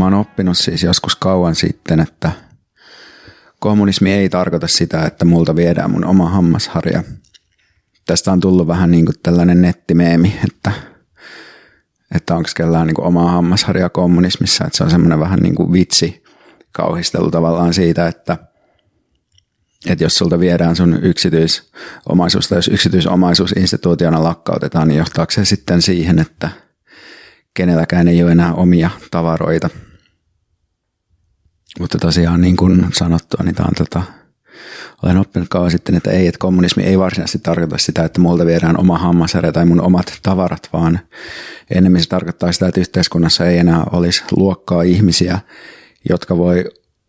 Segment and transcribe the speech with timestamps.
[0.00, 2.32] Mä oon oppinut siis joskus kauan sitten, että
[3.58, 7.02] kommunismi ei tarkoita sitä, että multa viedään mun oma hammasharja.
[8.06, 10.72] Tästä on tullut vähän niin kuin tällainen nettimeemi, että,
[12.14, 15.72] että onko kellään niin kuin oma hammasharja kommunismissa, että se on semmoinen vähän niin kuin
[15.72, 16.22] vitsi
[16.72, 18.36] kauhistelu tavallaan siitä, että,
[19.86, 25.82] että jos sulta viedään sun yksityisomaisuus tai jos yksityisomaisuus instituutiona lakkautetaan, niin johtaako se sitten
[25.82, 26.50] siihen, että
[27.54, 29.70] kenelläkään ei ole enää omia tavaroita–
[31.78, 34.02] mutta tosiaan niin kuin sanottua, niin tämä on tota,
[35.02, 38.80] olen oppinut kauan sitten, että ei, että kommunismi ei varsinaisesti tarkoita sitä, että multa viedään
[38.80, 41.00] oma hammasärä tai mun omat tavarat, vaan
[41.70, 45.38] enemmän se tarkoittaa sitä, että yhteiskunnassa ei enää olisi luokkaa ihmisiä,
[46.08, 46.64] jotka voi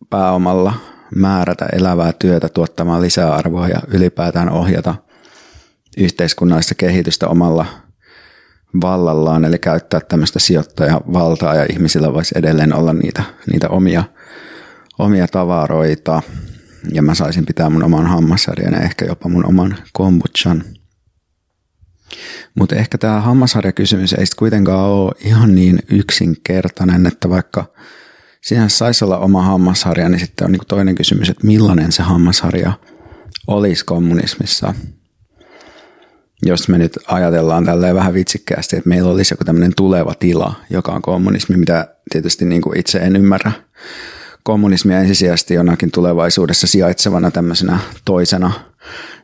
[0.10, 0.74] pääomalla
[1.16, 4.96] määrätä elävää työtä tuottamaan lisäarvoa ja ylipäätään ohjata
[5.98, 7.66] yhteiskunnallista kehitystä omalla
[8.82, 14.04] vallallaan, eli käyttää tämmöistä sijoittajavaltaa ja ihmisillä voisi edelleen olla niitä, niitä omia–
[15.02, 16.22] omia tavaroita
[16.94, 20.64] ja mä saisin pitää mun oman hammasharjan ja ehkä jopa mun oman kombuchan.
[22.56, 27.66] Mutta ehkä tämä hammasharjakysymys ei kuitenkaan ole ihan niin yksinkertainen, että vaikka
[28.42, 32.74] siinä saisi olla oma hammasharja, niin sitten on niinku toinen kysymys, että millainen se hammasharja
[33.48, 34.74] olisi kommunismissa.
[36.46, 40.92] Jos me nyt ajatellaan tälleen vähän vitsikkäästi, että meillä olisi joku tämmöinen tuleva tila, joka
[40.92, 43.52] on kommunismi, mitä tietysti niinku itse en ymmärrä
[44.44, 48.52] kommunismia ensisijaisesti jonakin tulevaisuudessa sijaitsevana tämmöisenä toisena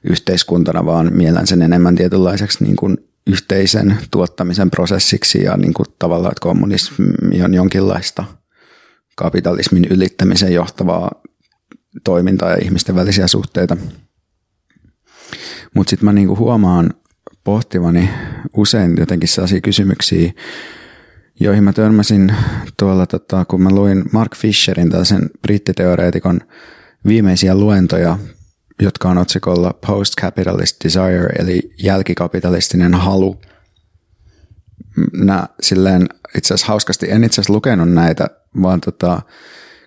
[0.03, 2.97] yhteiskuntana, vaan miellän sen enemmän tietynlaiseksi niin kuin
[3.27, 8.23] yhteisen tuottamisen prosessiksi ja niin kuin tavallaan, että kommunismi on jonkinlaista
[9.15, 11.11] kapitalismin ylittämisen johtavaa
[12.03, 13.77] toimintaa ja ihmisten välisiä suhteita.
[15.75, 16.93] Mutta sitten mä niinku huomaan
[17.43, 18.09] pohtivani
[18.57, 20.31] usein jotenkin sellaisia kysymyksiä,
[21.39, 22.35] joihin mä törmäsin
[22.79, 26.39] tuolla, tota, kun mä luin Mark Fisherin, tällaisen brittiteoreetikon
[27.07, 28.17] viimeisiä luentoja,
[28.81, 33.41] jotka on otsikolla Post-Capitalist Desire, eli jälkikapitalistinen halu.
[35.13, 38.27] Nää silleen itse asiassa hauskasti, en itse asiassa lukenut näitä,
[38.61, 39.21] vaan tota,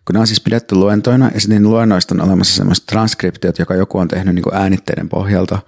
[0.04, 3.98] kun nämä on siis pidetty luentoina, ja sitten luennoista on olemassa semmoiset transkriptiot, joka joku
[3.98, 5.58] on tehnyt niin kuin äänitteiden pohjalta,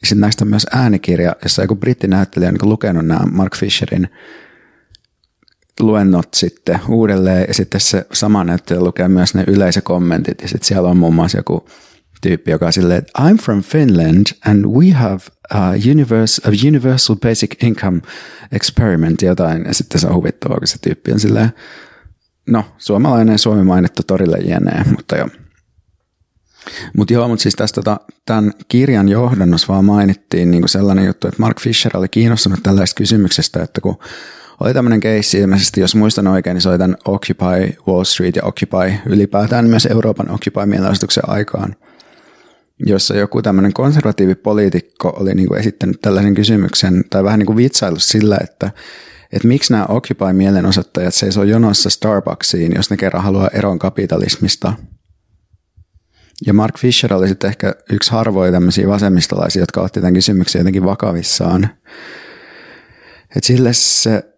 [0.00, 4.08] ja sitten näistä on myös äänikirja, jossa joku brittinäyttelijä on niin lukenut nämä Mark Fisherin
[5.80, 10.88] luennot sitten uudelleen ja sitten se sama näyttelijä lukee myös ne yleisökommentit ja sitten siellä
[10.88, 11.68] on muun muassa joku
[12.20, 15.20] tyyppi, joka on silleen, että I'm from Finland and we have
[15.54, 18.00] a, universe, a universal basic income
[18.52, 21.52] experiment jotain ja sitten se on huvittavaa, kun se tyyppi on silleen,
[22.48, 25.28] no suomalainen Suomi mainittu torille jänee, mutta joo.
[26.96, 31.28] Mutta joo, mutta siis tästä tota, tämän kirjan johdannossa vaan mainittiin niin kuin sellainen juttu,
[31.28, 33.98] että Mark Fisher oli kiinnostunut tällaista kysymyksestä, että kun
[34.60, 39.66] oli tämmöinen keissi ilmeisesti, jos muistan oikein, niin tämän Occupy Wall Street ja Occupy ylipäätään
[39.66, 41.76] myös Euroopan Occupy-mielenosoituksen aikaan,
[42.86, 47.98] jossa joku tämmöinen konservatiivipoliitikko oli niin kuin esittänyt tällaisen kysymyksen tai vähän niin kuin vitsailu
[47.98, 48.70] sillä, että
[49.32, 54.72] että miksi nämä Occupy-mielenosoittajat seisoo jonossa Starbucksiin, jos ne kerran haluaa eron kapitalismista.
[56.46, 60.84] Ja Mark Fisher oli sitten ehkä yksi harvoja tämmöisiä vasemmistolaisia, jotka otti tämän kysymyksen jotenkin
[60.84, 61.68] vakavissaan.
[63.36, 64.29] Et sille se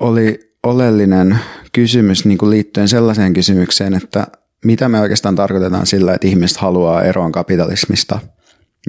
[0.00, 1.38] oli oleellinen
[1.72, 4.26] kysymys niin kuin liittyen sellaiseen kysymykseen, että
[4.64, 8.18] mitä me oikeastaan tarkoitetaan sillä, että ihmiset haluaa eroon kapitalismista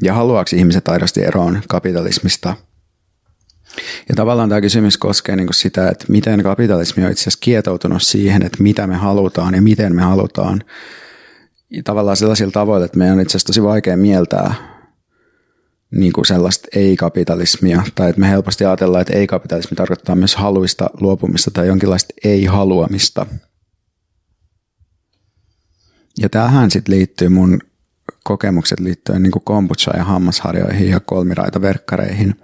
[0.04, 2.56] ja haluaako ihmiset aidosti eroon kapitalismista.
[4.10, 8.02] Ja tavallaan tämä kysymys koskee niin kuin sitä, että miten kapitalismi on itse asiassa kietoutunut
[8.02, 10.64] siihen, että mitä me halutaan ja miten me halutaan.
[11.70, 14.71] Ja tavallaan sellaisilla tavoilla, että meidän on itse asiassa tosi vaikea mieltää
[15.92, 21.52] niin kuin sellaista ei-kapitalismia, tai että me helposti ajatellaan, että ei-kapitalismi tarkoittaa myös haluista luopumista
[21.52, 23.26] tai jonkinlaista ei-haluamista.
[26.20, 27.60] Ja tähän sitten liittyy mun
[28.24, 32.36] kokemukset liittyen niin kombucha ja hammasharjoihin ja kolmiraita verkkareihin.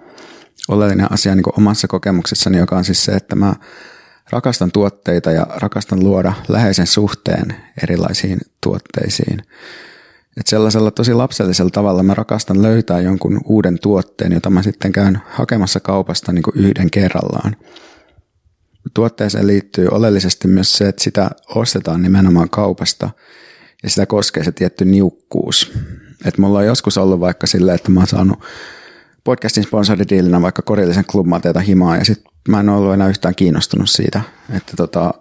[0.68, 3.54] Oleellinen asia niin omassa kokemuksessani, joka on siis se, että mä
[4.30, 9.42] rakastan tuotteita ja rakastan luoda läheisen suhteen erilaisiin tuotteisiin.
[10.38, 15.20] Että sellaisella tosi lapsellisella tavalla mä rakastan löytää jonkun uuden tuotteen, jota mä sitten käyn
[15.30, 17.56] hakemassa kaupasta niin kuin yhden kerrallaan.
[18.94, 23.10] Tuotteeseen liittyy oleellisesti myös se, että sitä ostetaan nimenomaan kaupasta
[23.82, 25.72] ja sitä koskee se tietty niukkuus.
[26.24, 28.38] Et mulla on joskus ollut vaikka silleen, että mä oon saanut
[29.24, 34.20] podcastin sponsoridiilinä vaikka korillisen klubmateita himaa ja sitten mä en ollut enää yhtään kiinnostunut siitä,
[34.56, 35.14] että, tota,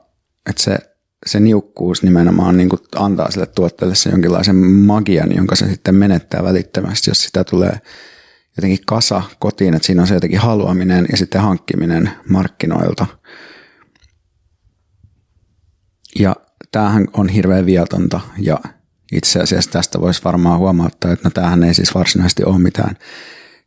[0.49, 0.77] että se
[1.25, 6.43] se niukkuus nimenomaan niin kuin antaa sille tuotteelle se jonkinlaisen magian, jonka se sitten menettää
[6.43, 7.79] välittömästi, jos sitä tulee
[8.57, 13.05] jotenkin kasa kotiin, että siinä on se jotenkin haluaminen ja sitten hankkiminen markkinoilta.
[16.19, 16.35] Ja
[16.71, 18.59] tämähän on hirveän viatonta ja
[19.11, 22.97] itse asiassa tästä voisi varmaan huomauttaa, että no tämähän ei siis varsinaisesti ole mitään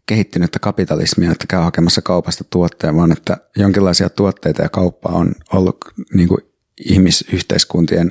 [0.07, 5.79] kehittynyttä kapitalismia, että käy hakemassa kaupasta tuotteen, vaan että jonkinlaisia tuotteita ja kauppaa on ollut
[6.15, 6.50] niin kuin
[6.85, 8.11] ihmisyhteiskuntien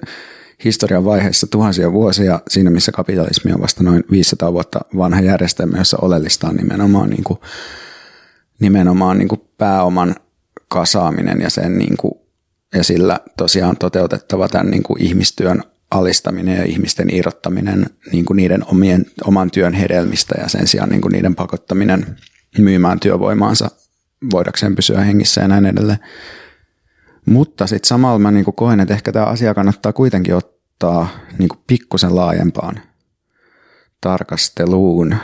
[0.63, 5.97] historian vaiheessa tuhansia vuosia siinä, missä kapitalismi on vasta noin 500 vuotta vanha järjestelmä, jossa
[6.01, 7.39] oleellista on nimenomaan, niin kuin,
[8.59, 10.15] nimenomaan niin kuin pääoman
[10.67, 12.13] kasaaminen ja, sen niin kuin,
[12.75, 18.65] ja sillä tosiaan toteutettava tämän niin kuin ihmistyön alistaminen ja ihmisten irrottaminen niin kuin niiden
[18.65, 22.17] omien, oman työn hedelmistä ja sen sijaan niin kuin niiden pakottaminen
[22.57, 23.71] myymään työvoimaansa
[24.31, 25.99] voidakseen pysyä hengissä ja näin edelleen.
[27.29, 31.49] Mutta sitten samalla mä niin kuin koen, että ehkä tämä asia kannattaa kuitenkin ottaa niin
[31.49, 32.81] kuin pikkusen laajempaan
[34.01, 35.15] tarkasteluun.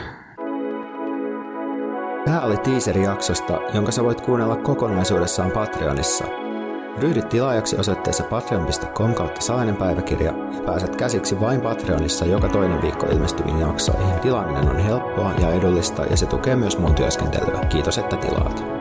[2.24, 6.24] Tämä oli teaseri jaksosta, jonka sä voit kuunnella kokonaisuudessaan Patreonissa–
[6.98, 13.06] Ryhdy tilaajaksi osoitteessa patreon.com kautta salainen päiväkirja ja pääset käsiksi vain Patreonissa joka toinen viikko
[13.06, 14.20] ilmestyviin jaksoihin.
[14.20, 17.60] Tilaaminen on helppoa ja edullista ja se tukee myös mun työskentelyä.
[17.68, 18.75] Kiitos, että tilaat.